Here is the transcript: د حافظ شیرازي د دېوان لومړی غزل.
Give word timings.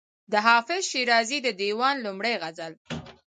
د 0.31 0.33
حافظ 0.47 0.81
شیرازي 0.91 1.39
د 1.43 1.47
دېوان 1.61 1.95
لومړی 2.05 2.33
غزل. 2.41 2.73